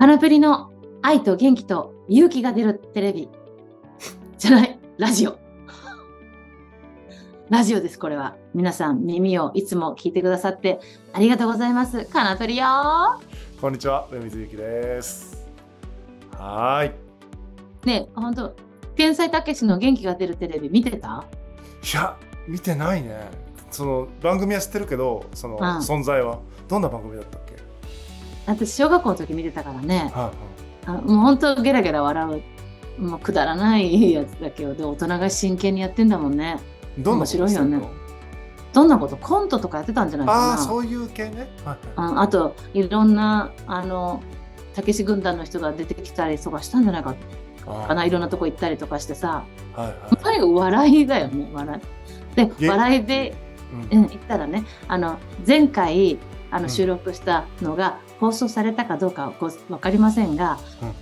[0.00, 0.72] ハナプリの
[1.02, 3.28] 愛と元気と勇気が出るテレビ。
[4.38, 5.36] じゃない、ラジオ。
[7.50, 8.34] ラジオです、これは。
[8.54, 10.80] 皆さん、耳をいつも聞いてくださって
[11.12, 12.06] ありがとうございます。
[12.06, 12.64] カナプリよ
[13.60, 15.46] こんにちは、上水ゆきです。
[16.32, 16.92] はーい。
[17.86, 18.54] ねえ、ほんと、
[18.96, 21.24] 天才たけしの元気が出るテレビ見てた？
[21.92, 22.16] いや、
[22.48, 23.30] 見てないね。
[23.70, 26.38] その番組は知ってるけど、そのうん存在は。
[26.68, 27.49] どんな番組だったっけ？
[28.52, 30.10] 私、小学校の時見てたからね。
[30.14, 30.32] は
[30.86, 32.42] あもう本当ゲラゲラ笑
[32.98, 33.02] う。
[33.02, 36.58] もうくだらないやつだけど、で大人が真剣にやってんだもんね。
[37.02, 37.80] 面白いよね
[38.72, 40.38] どんなことコントとかやってたんじゃないかな。
[40.50, 41.48] ああ、そういう系ね。
[41.64, 44.22] はいはいああといろんなあの
[44.74, 47.14] たけし軍団の人が出てきたりとかしたんじゃないか
[47.66, 49.86] あかないろんなとこ行ったりとかしてさはい
[50.24, 50.40] はい。
[50.42, 52.36] 笑いだよね笑い。
[52.36, 53.34] でげ笑いで、
[53.92, 56.18] ううんん、言ったらねあの前回
[56.50, 60.94] あうんの収録したのが放送されたかどうかご分かりませんがうんうん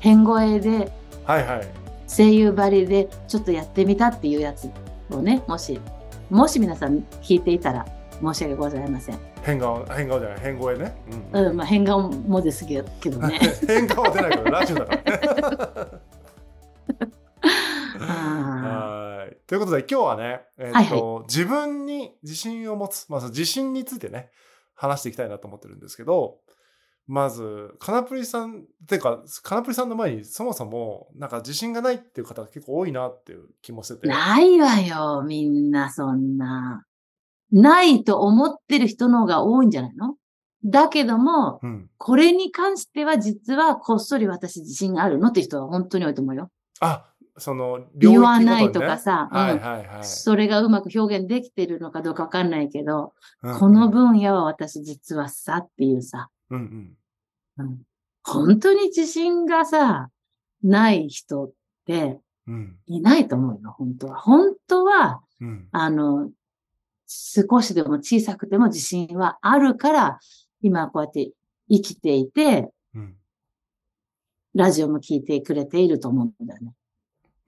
[0.00, 0.92] 変声で
[1.24, 1.66] はいはい。
[2.06, 4.70] 声優ばりでちょっとやってみたっていうやつ
[5.10, 5.80] をねもし
[6.28, 7.86] もし皆さん聞いていたら
[8.20, 9.18] 申し訳ございません。
[9.42, 10.94] 変顔、変顔じゃない、変声ね。
[11.32, 13.38] うんうんまあ、変顔もですけどね。
[13.66, 16.00] 変顔は出ないけど、ラジオだから
[18.06, 19.36] はい。
[19.46, 24.30] ということで今日はね、えっとはい自分に自信を持つ、まず自信についてね
[24.74, 26.38] 話していきたいなと思ってるんですけど
[27.06, 34.08] まずカナプリさんっていうかカナプリさんの前にそもそもなんか自信がないっていう方が結構多いなっていう気もしてて。
[34.08, 36.84] ないわよ、みんなそんな。
[37.52, 40.16] ないと思ってる人の方が多いんじゃないの？
[40.64, 46.50] だけども、うん、これに関しては実はこっそり私自信があるのって人は本当に多いと思うよ。
[46.80, 47.04] あ
[47.36, 50.04] その言わないとかさ、うんはいはいはい。
[50.04, 56.96] それがうまく表現できてるのかどうかわかんないけど、うんこの分野は私実はさっていうさ、うん
[57.58, 57.82] うんうん
[58.26, 60.08] 本当に自信がさ、
[60.62, 61.52] ない人っ
[61.84, 64.16] てうんいないと思うよ、本当は。
[64.16, 66.30] 本当は、うんあの、
[67.06, 70.18] 少しでも小さくても自信はあるから、
[70.62, 71.32] 今こうやって
[71.70, 73.16] 生きていて、うん
[74.54, 76.72] ラジオも聞いてくれていると思うんだよね。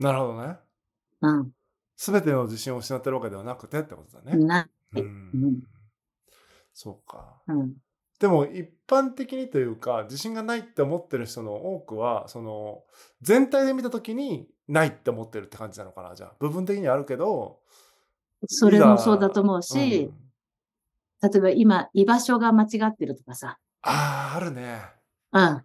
[0.01, 0.57] なるほどね。
[1.21, 1.51] うん。
[1.97, 4.45] すべての自信を失ってるわけではなくてってことだね。
[4.45, 5.63] な、うんうん
[6.75, 7.41] そうか。
[7.47, 7.75] うん。
[8.19, 12.83] でも一般的にというか自信がないって思ってる人の多くはその
[13.21, 17.59] 全体で見た時にないって思ってるって感じなのかなじゃあ部分的にはあるけど
[18.47, 20.27] それもそうだと思うし、うん
[21.23, 23.59] 例えば今、居場所が間違ってるとかさ。
[23.83, 24.83] あーあるね
[25.33, 25.65] うん。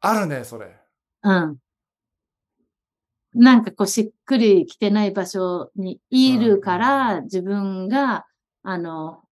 [0.00, 0.76] あるねそれ
[1.22, 1.56] うん。
[3.34, 8.26] なんかこうしっくりきてない場所にいるから、自分が、
[8.62, 9.23] あの、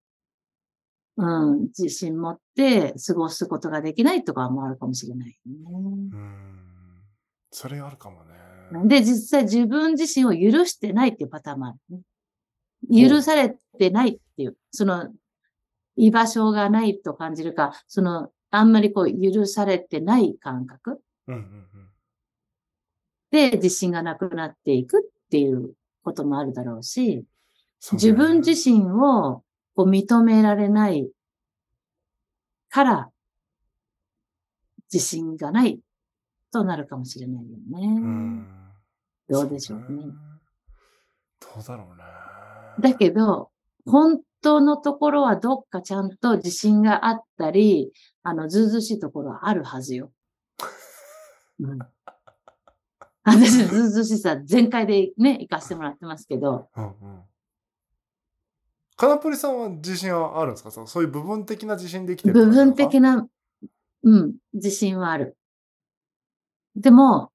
[1.16, 6.52] うん、自信持って過ごすことができないとかもあるかもしれないようん。
[7.50, 8.32] それあるかもね。
[8.72, 8.88] ね。
[8.88, 12.02] で、実際自分自身を許してないっていうパターンもある、
[12.90, 13.08] ね。
[13.08, 15.12] 許されてないっていう、その、
[15.96, 21.00] 居場所がないと感じるか、その、あんまりこう許されてない感覚。
[21.28, 21.66] うんうんうん。
[23.30, 25.72] で自信がなくなっていくっていう
[26.04, 27.24] こともあるだろうし、
[27.80, 28.04] そうね。
[28.04, 29.42] 自分自身を
[29.74, 31.08] こう認められない
[32.68, 33.10] から
[34.92, 35.80] 自信がない
[36.52, 37.86] となるかもしれないよね。
[37.86, 38.46] うん
[39.28, 39.86] どうでしょうね。
[41.40, 42.02] そどうだろうね
[42.80, 43.50] だけど、
[43.86, 50.12] 本当のところはどっかちゃんと自信があったり、あの、ずうずうしいところはあるはずよ。
[51.60, 51.78] うん、
[53.22, 57.22] 私、ずうずうしさ全開でね、行かせてもらってますけど、うんうん
[59.02, 60.70] カナプリさんは自信はあるんですか？
[60.70, 63.26] そうそういう部分的な自信できてる部分的なな、
[64.04, 65.36] うん、自信はある。
[66.76, 67.32] でも、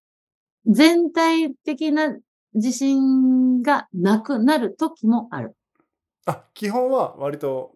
[0.65, 2.15] 全体的な
[2.53, 5.57] 自信がなくなる時もある。
[6.25, 7.73] あ基本は割と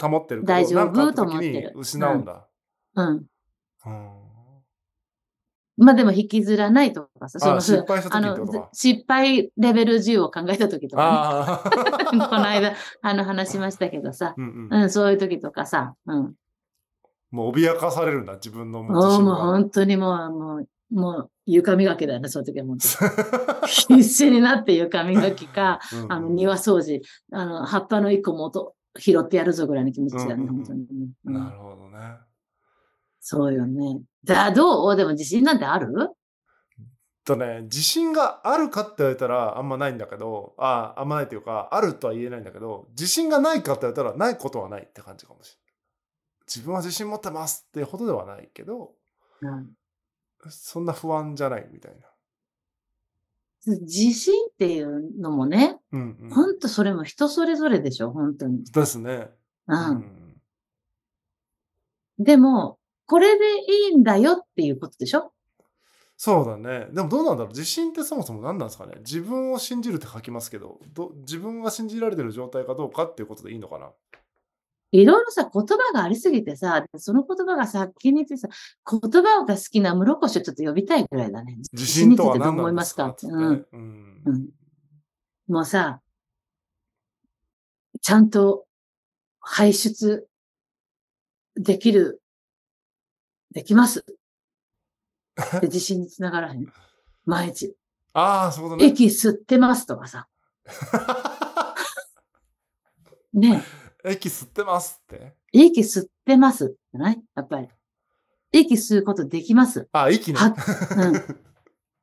[0.00, 2.46] 保ってるけど大丈夫と思ってるに失うんだ、
[2.94, 3.26] うん。
[3.84, 4.23] うん
[5.76, 8.68] まあでも引きずらないとかさ、そのあ失敗した時とか。
[8.72, 11.62] 失敗レベル10を考えた時とか、
[12.12, 14.82] ね、 この間あの話しましたけどさ、うんうん。
[14.82, 16.34] うん、そういう時とかさ、うん。
[17.32, 22.76] もう脅かされるんだ自分のもうもう本当にもう、もう、もう床磨きだよね、そういう時はもう。
[23.66, 26.12] 必死になって床磨きか、うんうん。
[26.12, 27.00] あの庭掃除、
[27.32, 30.56] あの葉っぱの一個も音拾ってやるぞぐらいの気持ちだよね、うんうんうん。
[30.56, 30.80] 本当に。
[31.00, 31.34] ね、うん。
[31.34, 31.98] なるほどね
[33.26, 34.02] そうよね。
[34.22, 34.96] だ、どう？
[34.96, 36.10] でも自信なんてある？
[37.24, 45.74] とね自信があるかって言われたらあんまないんだけどああんまないというかあるとは言えないんだけど自信がないかって言われたらないことはないって感じかもしれない
[46.46, 48.92] 自分は自信持ってますってほどではないけど
[49.40, 49.70] うん
[50.50, 52.06] そんな不安じゃないみたいな。
[53.66, 56.30] 自信っていうのもね、うんうん。
[56.30, 58.62] ほんとそれも人それぞれでしょ、本当に。
[58.62, 59.30] ですね。
[59.66, 60.36] うん。
[62.18, 63.44] でも、これで
[63.88, 65.32] いいんだよっていうことでしょ？
[66.16, 66.86] そうだね。
[66.92, 67.48] でもどうなんだろう？
[67.48, 68.94] 自信ってそもそも何なんですかね？
[69.00, 73.90] 自分を信じるって書きますけどど、自分が信じられてる状態かどうかっていうことでいいのかな？
[74.92, 78.46] いろいろさ、言葉がありすぎてさ、その言葉が先にてさ、
[78.88, 81.58] 言葉が好きな室越をちょっと呼びたいぐらいだね。
[81.72, 83.16] 自信とは何なんですか？
[83.24, 83.66] うん。
[83.72, 84.48] うんうん。
[85.48, 86.00] もうさ、
[88.00, 88.66] ちゃんと
[89.40, 90.28] 排出
[91.56, 92.22] できる、
[93.54, 94.04] できます。
[95.40, 96.66] って自信につながらへん。
[97.24, 97.74] 毎日。
[98.12, 98.90] ああ、そういうことね。
[98.90, 100.28] 息吸ってますとかさ。
[103.32, 103.62] ね
[104.04, 105.34] 息吸ってますって？
[105.52, 106.76] 息吸ってます。
[106.92, 107.22] じゃない？
[107.34, 107.68] やっぱり。
[108.52, 109.88] 息吸うことできます。
[109.92, 110.38] あ、息ね。
[110.38, 110.50] はう
[111.12, 111.14] ん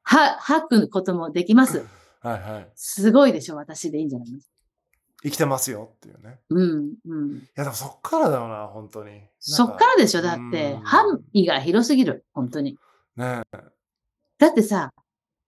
[0.03, 1.85] は、吐くこともできます。
[2.21, 2.71] はいはい。
[2.75, 4.29] すごいでしょ、私でいいんじゃない
[5.23, 6.39] 生きてますよっていうね。
[6.49, 7.35] うん、うん。
[7.37, 9.21] いや、でもそっからだよな、本当に。
[9.39, 10.81] そっからでしょ、だってうん。
[10.81, 12.25] 範囲が広すぎる。
[12.33, 12.77] 本当に。
[13.15, 13.43] ね
[14.39, 14.91] だってさ、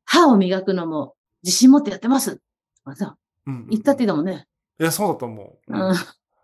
[0.05, 2.37] 歯を磨くのも自信持ってやってます。
[2.37, 3.17] とかさ、
[3.47, 3.67] うん。
[3.69, 4.45] 言ったっていいだもんね。
[4.79, 5.73] いや、そうだと思う。
[5.73, 5.93] うん。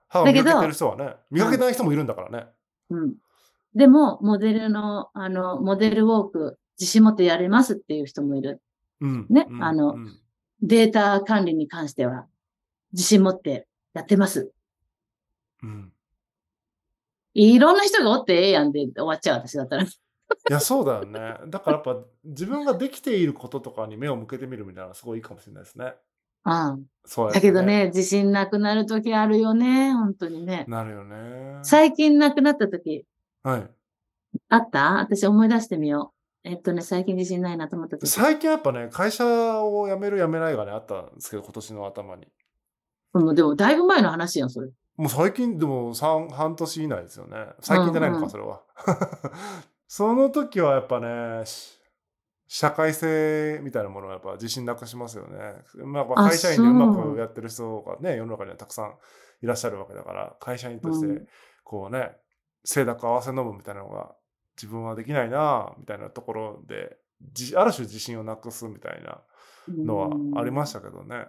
[0.07, 2.47] 歯を磨けてる人はね、磨けてない人もいるんだからね。
[2.89, 3.15] うん。
[3.75, 8.61] でも、モデルの、あの、モデルウォーク、自信持ってやれますっていう人もいる。
[9.01, 9.27] うん。
[9.29, 10.19] ねうんあのうん
[10.61, 12.27] データ管理に関しては、
[12.93, 14.51] 自信持ってやってます。
[15.63, 15.91] うん。
[17.33, 19.83] いろんな人がおってええやんで終わっちゃう、私だったら。
[19.83, 19.87] い
[20.49, 21.35] や、そうだよね。
[21.47, 25.93] だからやっぱ自分ができていることとかに目を向けてみるみたいなすごいいいかもしれないですね。
[26.45, 26.85] うん。
[27.05, 27.61] そうやってだけど。
[27.63, 30.65] ね、自信なくなるときあるよね、本当にね。
[30.67, 31.59] なるよね。
[31.63, 33.05] 最近なくなったとき、
[33.43, 33.69] はい。
[34.49, 34.99] あった？
[34.99, 36.13] 私思い出してみよ
[36.43, 36.47] う。
[36.47, 38.09] えっとね、最近自信ないなと思ったとき。
[38.09, 42.27] 最近やっぱね、会社を辞める辞めないがね、あったんですけど、今年の頭に。
[43.13, 44.69] もうでも、だいぶ前の話やん、それ。
[44.97, 47.37] もう最近でも3半年以内ですよね。
[47.61, 48.61] 最近じゃないのか、うんうんそれは。
[49.87, 51.79] その時はやっぱね、し
[52.51, 55.63] 社会性みたいなものはやっぱ自信なくしますよね。
[55.85, 58.95] まあ、会社員でうまくやってる人がね、世の中にはたくさん
[59.43, 61.27] いらっしゃるわけだから、会社員としてうん
[61.63, 62.17] こうね、
[62.65, 64.15] 清濁合わせ飲むみたいなのが
[64.57, 66.97] 自分はできないなみたいなところで、
[67.31, 69.21] じある種自信をなくすみたいな
[69.67, 70.09] のは
[70.41, 71.27] ありましたけどね。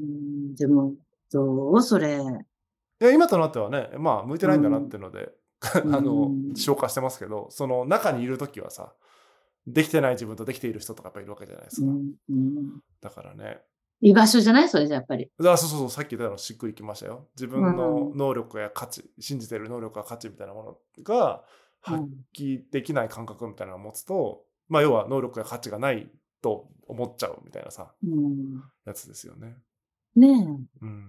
[0.00, 0.94] うん、でも、
[1.32, 2.18] どうそれ。
[3.00, 5.32] いや今となってはねまあ向いてないんだなっていうので、
[5.84, 5.94] うん。
[5.96, 8.94] あのうん消化してますけどその中にいる時はさ
[9.66, 13.62] できてない自分とできている人とかやっぱいるわけじゃないですか、うんうん、だからね。
[14.00, 14.68] 居場所じゃない？
[14.68, 15.30] それじゃやっぱり。
[15.40, 17.26] あそうそうそうさっき言ったのしっくりきましたよ。
[17.34, 20.62] 自分のうん能力や価値信じてる能力や価値みたいなも
[20.96, 21.44] のが
[21.80, 22.24] 発うん。
[22.36, 26.10] 揮できない感覚みたいなのを持つと、まあ要は能力や価値がない
[26.42, 29.56] と思っちゃうみたいなさうん、やつですよね
[30.16, 31.08] ねうん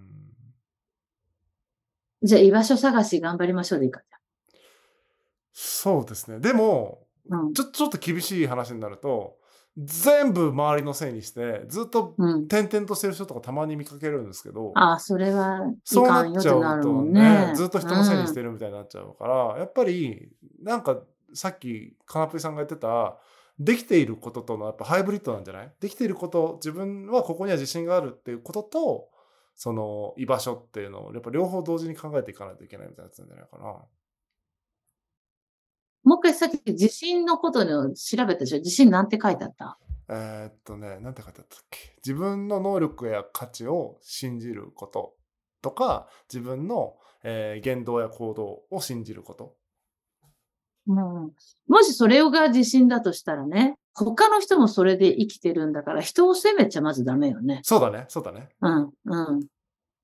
[2.24, 2.28] え。
[2.28, 4.02] じゃあ居場所探し頑張りましょうでいいか。
[5.54, 7.00] そうですねでも
[7.30, 9.38] うんちょちょっと厳しい話になると
[9.78, 12.44] 全部周りのせいにしてずっとうん。
[12.46, 17.56] 転々としてる人とかたまに見かけるんですけどああ、それはいそうなっちゃうとねね。
[17.56, 18.46] ずっと人のせいにしてる。
[18.48, 20.30] るみたいになっちゃうから、やっぱり
[20.62, 21.02] なんか
[21.34, 23.18] さっきカナプリさんが言ってた
[23.58, 25.74] できていることとのやっぱハイブリッドなんじゃない？
[25.80, 29.10] できていること自分はここには自信があるっていうことと
[29.56, 33.64] その居場所っていうのをやっぱ両方同時に考えていかないといけないみたいなやつなんじゃないかな。
[36.04, 39.80] もう一回さっき自信のことを調べたでしょ自信なんて書いてあった？
[40.10, 41.96] えーっとね、なんて書いてあったっけ？
[42.06, 45.16] 自分の能力や価値を信じること
[45.64, 49.56] とか、自分の、えー言動や行動を信じること。
[50.88, 51.32] うん。
[51.68, 57.62] もしそれが自信だとしたらね、他の人もそれで生きてるんだから、人を責めちゃまずダメよね。
[57.64, 58.50] そうだね、そうだね。
[58.62, 59.48] うん、うん。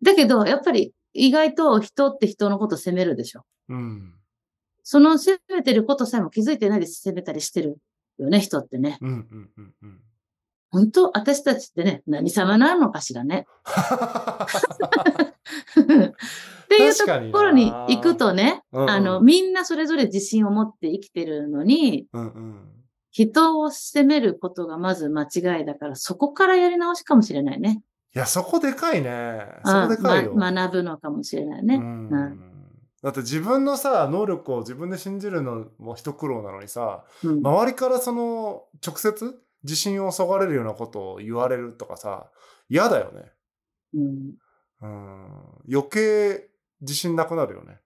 [0.01, 3.43] だけど、やっぱり意外と人って人のこと責めるでしょ。
[3.69, 4.13] うん。
[4.83, 7.77] その責めてることさえも気づいてないで責めたりしてる
[8.17, 8.97] よね、人ってね。
[9.01, 10.00] うんうんうんうん。
[10.71, 11.11] 本当？
[11.13, 13.45] 私たちってね、何様なのかしらね。
[16.75, 22.67] っていうところに行くとね、うんうんあの、みんなそれぞれ自信を持って生きてるのに、うんうん。
[23.11, 27.81] 人を責めることがまず間違いだから、そこからやり直しかもしれないね。
[28.15, 29.45] いや、そこでかいね。
[29.65, 30.31] そこでかいよ。
[30.31, 31.75] うんま学ぶのかもしれないね。
[31.75, 32.47] うんうん
[33.01, 42.29] だって自分のさ、能力を自分で信じるのも一苦労なのにさ、うん周りからその直接自信をそがれるようなことを言われるとかさ、
[42.69, 43.31] 嫌だよね。
[43.95, 44.33] うん
[44.81, 45.27] うん
[45.71, 46.50] 余計
[46.81, 47.79] 自信なくなるよね。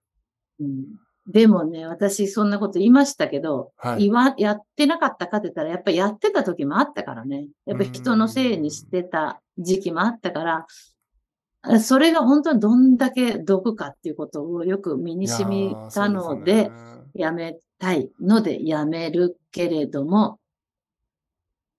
[0.59, 0.85] うん
[1.27, 7.47] でもね、私そんなこと言いましたけど、はいやってなかったかって言ったら、やっぱりやってた時もあったからね。
[7.65, 10.67] やっぱり人のせいにしてた時期もあったから、
[11.63, 16.69] あそれが本当にどんだけ毒かっていうことをよく身に染みたので、
[17.15, 20.37] いやめたいのでやめるけれども、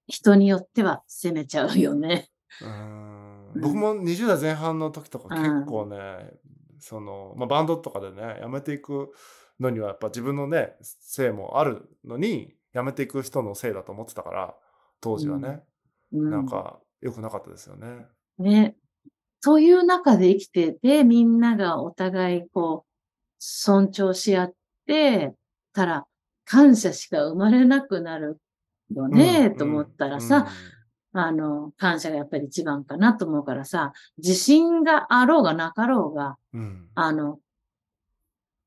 [0.08, 2.28] 人によっては責めちゃうよね。
[2.62, 2.90] うーん
[3.54, 5.96] うん僕も20代前半の時とかうん結構ね、
[6.78, 9.12] その、まあ、バンドとかでね、辞めていく
[9.60, 14.54] のにはやっぱ自分のね、せいもあるのに、辞めていく人のせいだと思ってたから、
[15.00, 15.62] 当時はね、
[16.12, 18.06] うんなんか良くなかったですよね。
[18.38, 18.76] ね。
[19.40, 22.92] そういう中で生きてて、みんながお互いこう、
[23.38, 24.52] 尊重し合っ
[24.86, 25.34] て
[25.72, 26.06] たら、
[26.44, 28.40] 感謝しか生まれなくなる
[28.94, 30.48] よね、うんと思ったらさ、、
[31.18, 37.38] あの、感謝がやっぱり一番かなと思うからさ、自信があろうがなかろうが、うんうんあの、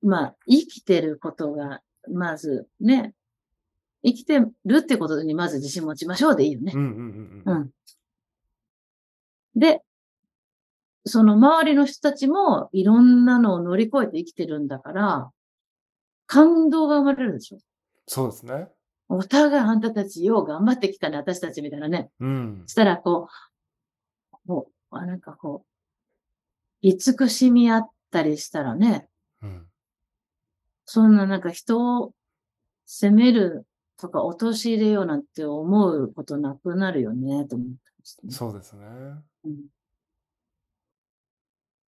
[0.01, 3.13] まあ、生きてることが、まずね、
[4.03, 7.69] 生きてるってことにまず自信持ちましょうでいいよねうん。
[9.55, 9.81] で、
[11.05, 15.29] その周りの人たちもいろんなのを乗り越えて生きてるんだから、
[16.27, 17.57] 感動が生まれるでしょ。
[18.07, 18.69] そうですね。
[19.09, 22.11] お互いあんたたちよう頑張ってきたね、私たちみたいなね。
[22.19, 22.67] うんそ。
[22.67, 23.27] したらこ
[24.31, 25.67] う、こう、あなんかこう、
[26.81, 29.09] 慈しみ合ったりしたらね、
[29.41, 29.65] うん
[30.91, 32.15] そんななんか人を
[32.87, 38.85] 責めるとか陥れようなんて思うことなくなるよね、と思ったりしてね、そうですね。
[39.45, 39.55] うん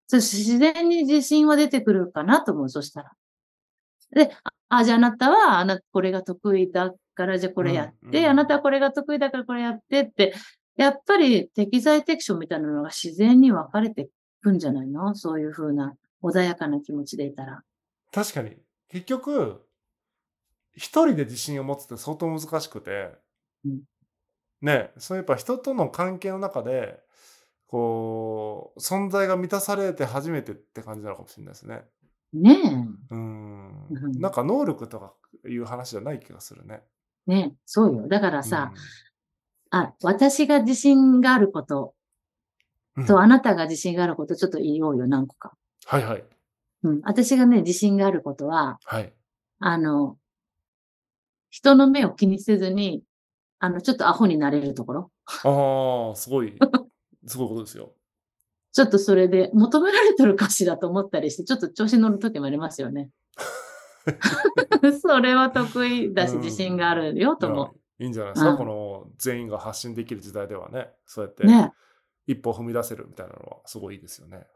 [0.07, 3.12] そう自然に自信は出てくるかなと思う、そしたら。
[4.11, 6.93] で、あ、あじゃああなたは、あなたこれが得意だ
[7.27, 10.35] から、じゃあこれやって、うんうんあなたはこれが得意だからこれやってって、
[10.77, 14.09] やっぱり適材適所みたいなのが自然に分かれて
[14.43, 15.15] くんじゃないの？
[15.15, 17.62] そういうふうな穏やかな気持ちでいたら。
[18.12, 18.57] 確かに。
[18.89, 19.61] 結局、
[20.75, 23.12] 一人で自信を持つって相当難しくて、
[23.65, 23.81] うん
[24.62, 27.00] ね、そうやっぱ人との関係の中で、
[27.67, 31.83] こう、存在が満たされて初めてって感じなのかもしれないですね。
[32.33, 34.21] ねうんうん。
[34.21, 35.15] なんか能力とか
[35.49, 36.83] いう話じゃない気がするね。
[37.29, 38.09] え、ねえ、そうよ。
[38.09, 38.73] だからさ、
[39.71, 41.95] あ、私が自信があること
[42.97, 45.57] うん、と、あなたが自信があること、ちょっと言おうよ、何個か。
[45.87, 46.25] はいはい。
[46.83, 47.00] うん。
[47.05, 49.12] 私がね、自信があることは、はい。
[49.61, 50.17] あの、
[51.50, 53.03] 人の目を気にせずに、
[53.59, 55.11] あの、ちょっとアホになれるところ。
[55.45, 56.59] ああ、すごい、
[57.27, 57.93] すごいことですよ。
[58.73, 63.11] ちょっとそれで求められてるかしらと思ったりして、ちょっと調子乗る時もありますよね。
[65.00, 67.66] それは得意だし、うん自信があるよと思いや
[68.00, 71.45] いいんじゃないですか、うんこの全員が発信できる時代ではね、そうやって。
[72.26, 74.47] 一歩踏み出せるみたいなのはすごいいいですよね。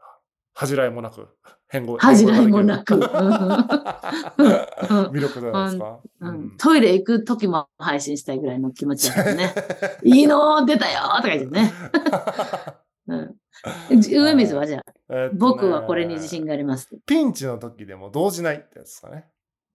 [0.53, 1.27] 恥じらいもなく、
[1.67, 5.99] 変更 恥じらいもなく魅力じゃないですか？
[6.21, 9.53] うん、トイレ行く時も配信したいぐらいの気持ちだけどね。
[10.03, 11.71] いいのー出たよーとか言ってね。
[13.07, 13.15] う
[13.95, 16.89] ん、上水はじゃあ、僕はこれに自信があります。
[17.05, 19.25] ピンチの時でも動じないってやつですかね。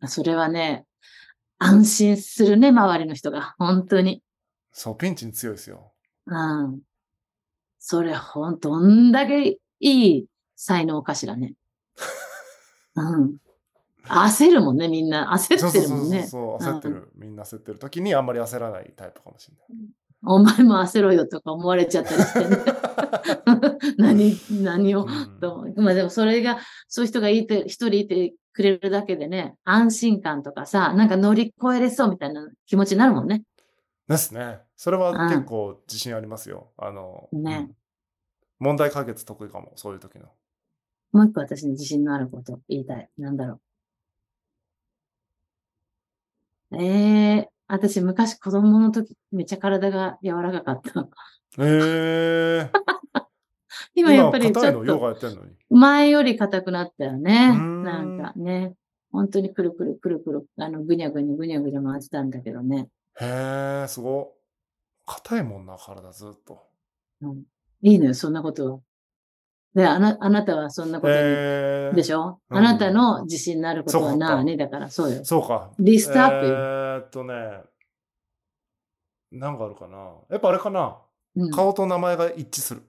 [0.06, 0.86] それはね、
[1.58, 3.54] 安心するね、周りの人が。
[3.58, 4.22] 本当に。
[4.72, 5.92] そう、ピンチに強いですよ。
[6.26, 6.80] うん。
[7.78, 10.26] それ、ほん、どんだけいい
[10.56, 11.54] 才能かしらね。
[12.96, 13.36] うん。
[14.04, 15.32] 焦るもんね、みんな。
[15.34, 16.26] 焦そうそうそうってるもんね。
[16.26, 19.88] そう、焦ってる、みんな焦ってる時にあんまり焦らないタイプかもしれない。
[20.22, 22.56] お前も焦ろよとか思われちゃったりしてね。
[23.98, 25.06] 何、何を？
[25.06, 33.42] うんまあでもそれが、そういう人がいて、一人いてくれるだけでね、安心感とかさ、なんか乗り越えれそうみたいな気持ちになるもんね。
[34.08, 34.60] ですね。
[34.76, 36.72] それはうん結構自信ありますよ。
[36.76, 37.76] あの、ねうん
[38.62, 40.26] 問題解決得意かも、そういう時の。
[41.12, 43.08] もう一個私に自信のあること言いたい。
[43.16, 43.58] なんだろ
[46.70, 46.76] う。
[46.76, 51.08] ええ私昔子供の時めっちゃ体が柔らかかった。
[51.58, 52.70] えー、
[53.94, 55.16] 今やっぱりちょっと。
[55.70, 57.48] 前より硬くなったよね。
[57.48, 58.74] なんかね。
[59.12, 62.88] 本当にくるくるくるくる、あの、ぐにゃぐにゃぐにゃぐにゃ回ってたんだけどね。
[63.20, 64.34] へえ、すご。
[65.06, 66.62] 硬いもんな、体ずっと。
[67.22, 67.42] うん、
[67.82, 68.80] いいのよ、そんなことは。
[69.74, 75.24] で、あな、あなたはそんなことに、えー、でしょ、うんあなたの自信のあることはそうか何だから、そうよ。
[75.24, 75.72] そうか。
[75.78, 76.52] リストアップよ。
[76.52, 77.34] えーっとね、
[79.32, 80.14] なんかあるかな。
[80.28, 80.98] やっぱあれかな。
[81.36, 82.82] うん、顔と名前が一致する。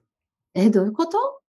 [0.53, 1.41] え、どういうこと？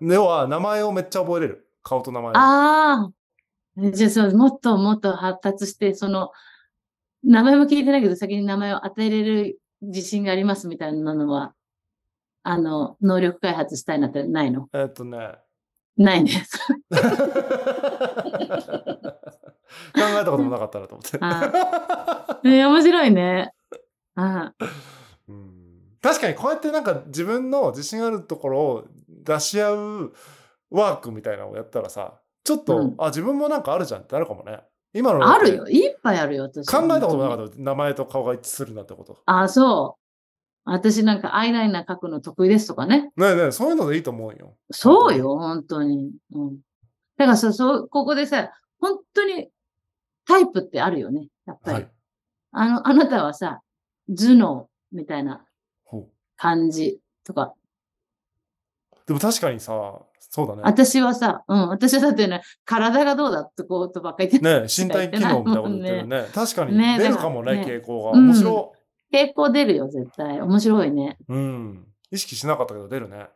[0.00, 1.68] 要は、名前をめっちゃ覚えれる。
[1.82, 2.36] 顔と名前を。
[2.36, 3.12] ああ。
[3.78, 6.30] えじゃあそう、もっともっと発達して、その、
[7.24, 11.54] 名前も聞いてないけど、先に名前を与えれる自信がありますみたいなのは、
[12.42, 14.68] あの、能力開発したいなってないの？
[14.72, 15.36] えーっとね。
[15.96, 16.32] ないね。
[19.94, 21.18] えたこともなかったなと思って。
[21.20, 23.52] あね面白いね。
[24.14, 24.68] あうん
[26.02, 30.12] 確かにこうやってなんか自分の自信あるところを出し合う
[30.70, 34.60] ワークみたいなのをやったらさちょっと、うんあ自分もなんかあるじゃんってなるかもね
[34.94, 35.66] 今のあるよ。
[35.68, 36.66] いっぱいあるよ、私。
[36.66, 37.36] 考えたこともな。
[37.36, 40.02] かった名前と顔が一致するなんてことあ、そう。
[40.64, 43.10] 私なんかアイライナー描くの得意ですとかね。
[43.16, 46.12] ねえねえそういうのでいいと思うよそうよ、本当に。
[46.34, 46.58] うん。
[47.16, 49.48] だからさ、そう、ここでさ、本当に
[50.26, 51.28] タイプってあるよね。
[51.46, 51.74] やっぱり。
[51.76, 51.90] はい
[52.54, 53.62] あの、あなたはさ、
[54.10, 55.42] 頭脳みたいな
[56.42, 57.54] 感じとか。
[59.06, 60.62] でも確かにさそうだね。
[60.64, 66.26] 私はさ、うん、私はだってね、体がどうだってことばっかり言ってねえ身体機能みたいなこと言ってるね。
[66.34, 67.56] 確かにね出るかもね。
[67.56, 68.18] ね傾向が。
[68.18, 68.26] うん。
[68.26, 68.72] 面白。
[69.12, 70.40] 傾向出るよ、絶対。
[70.40, 71.16] 面白いね。
[71.28, 73.28] い、うん、意識しなかったけど出るね。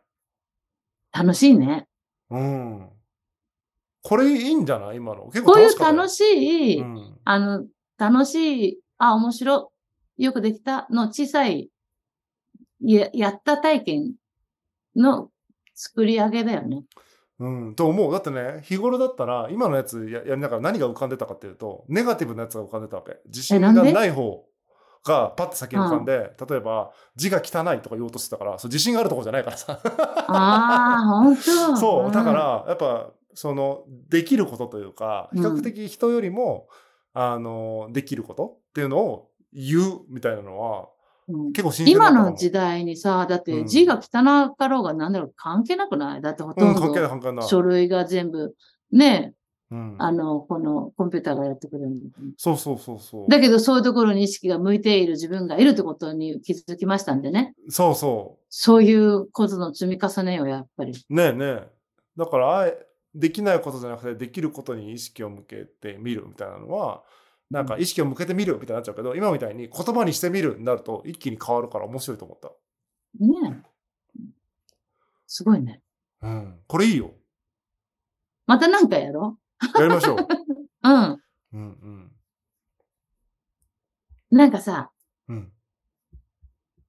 [1.13, 1.87] 楽しいね。
[2.29, 2.89] うん。
[4.01, 4.97] これいいんじゃない？
[4.97, 5.27] 今の。
[5.27, 7.17] 結構こういう楽しい、うん。
[7.23, 7.65] あの、
[7.97, 9.71] 楽しい、あ、面白
[10.17, 11.69] い、よくできたの小さい、
[12.81, 14.13] や、やった体験
[14.95, 15.29] の
[15.73, 16.83] 作り上げだよね。
[17.39, 18.11] うん、と思う。
[18.11, 23.17] だってね、日頃だったら、今のやつややりながら何が浮かんでたかっていうと、ネガティブなやつが浮かんでたわけ。
[23.27, 24.45] 自信がない方
[25.05, 29.79] がパッて先に浮かんで、例えば、字が汚いとか言おうとしてたから、そう自信があるところじゃないからさ。
[30.27, 31.41] ああ、本当
[31.77, 36.67] そう、だかんら、やっぱ、その、できることというか、比較的人よりも、
[37.13, 40.89] あの、できることっていうのを言うみたいなのは、
[41.29, 46.21] うん結構新今の時代にさ、だっうんて字が汚かろうが何だろう関係なくない？
[46.21, 47.41] だってほとうん、ど。
[47.41, 48.55] 書類が全部、
[48.91, 49.33] ね、
[49.69, 51.99] うん、あの、このコンピューターがやってくれるんだ
[52.37, 53.29] そうそうそうそう。
[53.29, 57.53] だけどそういうところに意識が向いている自分がいるってことに気づきましたんでね。
[57.69, 58.45] そうそう。
[58.49, 60.93] そういうことの積み重ねよ、やっぱり。
[61.09, 61.67] ねえねえ。
[62.15, 67.03] だからあえ、できないことじゃなくて、できることに意識を向けてみるみたいなのは、
[67.49, 72.49] なんか意識を向けてみるみたいになっちゃうけど、今みたいに言葉にしてみるになると一気に変わるから面白いと思った。
[73.19, 74.21] ねえ。
[75.27, 75.81] すごいね。
[76.21, 76.59] うん。
[76.67, 77.13] これいいよ。
[78.45, 79.37] またなんかやろ
[79.77, 80.17] やりましょう。
[80.83, 81.23] うん。
[81.53, 82.11] うんうん。
[84.31, 84.91] なんかさ、
[85.29, 85.51] うん。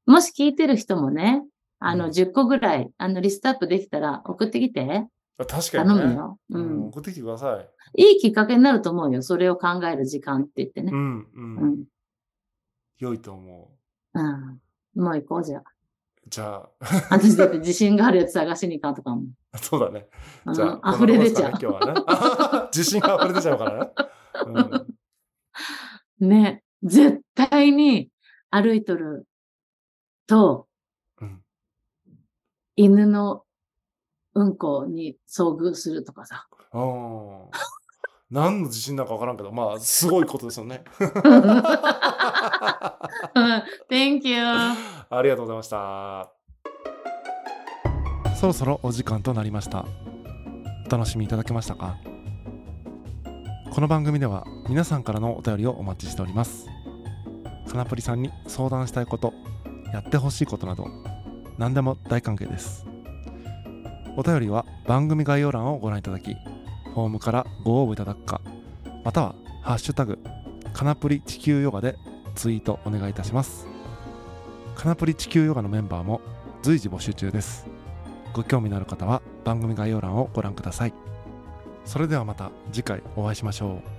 [0.07, 1.45] もし聞いてる人もね、
[1.79, 5.07] あの、うん10個ぐらい、あの、リストアップできたら送ってきて。
[5.39, 5.95] あ確かにね。
[5.95, 6.39] 頼むよ。
[6.51, 6.81] ううん。
[6.81, 6.89] ん。
[6.89, 7.61] 送ってきてくださ
[7.97, 8.03] い。
[8.03, 9.23] いいきっかけになると思うよ。
[9.23, 10.91] それを考える時間って言ってね。
[10.93, 11.27] うんう。
[11.35, 11.85] うんん。
[12.99, 13.71] 良いと思
[14.15, 14.61] うん。
[15.01, 15.61] もう行こうじゃあ。
[15.61, 15.65] う。
[16.29, 16.71] じゃあ、
[17.11, 19.23] 私だって自信があるやつ探しに行かんとかも。
[19.63, 20.09] そうだね。
[20.45, 22.69] うんじゃあ、溢れ出ちゃこんなとこですかね今日はね。
[22.75, 23.93] 自信が溢れ出ちゃうからね。
[24.47, 24.87] うん
[26.21, 26.27] う。
[26.27, 26.65] ね。
[26.83, 28.11] 絶対に
[28.51, 29.27] 歩いとる
[30.27, 30.67] と、
[31.21, 31.43] うん
[32.77, 33.43] 犬の
[34.39, 36.47] うんこに遭遇するとかさ。
[38.31, 40.85] 何の自信なんか分からんけど、まあ、すごいことですよね。
[43.91, 44.37] Thank you.
[45.11, 46.31] ありがとうございました。
[48.37, 49.85] そろそろお時間となりました。
[50.87, 51.97] お楽しみいただけましたか？
[53.73, 56.67] この番組では皆さんからのお便りをお待ちしております。
[57.69, 59.33] かなぷりさんに相談したいこと、
[59.93, 60.87] やってほしいことなど、
[61.59, 62.88] 何でも大歓迎です。
[64.19, 68.41] お便りは番組概要欄をご覧いただき、フォームからご応募いただくか、
[69.05, 70.19] またはハッシュタグ、
[70.73, 71.95] かなぷり地球ヨガで
[72.35, 73.69] ツイートお願いいたします。
[74.75, 76.21] かなぷり地球ヨガのメンバーも
[76.63, 77.69] 随時募集中です。
[78.33, 80.95] ご興味のある方は番組概要欄をご覧ください。
[81.85, 83.98] それではまた次回お会いしましょう。